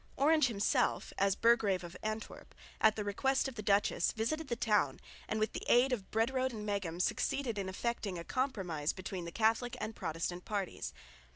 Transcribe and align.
Orange 0.17 0.47
himself, 0.47 1.13
as 1.19 1.35
burgrave 1.35 1.83
of 1.83 1.95
Antwerp, 2.01 2.55
at 2.81 2.95
the 2.95 3.03
request 3.03 3.47
of 3.47 3.53
the 3.53 3.61
duchess 3.61 4.13
visited 4.13 4.47
the 4.47 4.55
town 4.55 4.99
and 5.27 5.39
with 5.39 5.53
the 5.53 5.61
aid 5.67 5.93
of 5.93 6.09
Brederode 6.09 6.53
and 6.53 6.65
Meghem 6.67 6.99
succeeded 6.99 7.59
in 7.59 7.69
effecting 7.69 8.17
a 8.17 8.23
compromise 8.23 8.93
between 8.93 9.25
the 9.25 9.31
Catholic 9.31 9.77
and 9.79 9.95
Protestant 9.95 10.43
parties. 10.43 10.91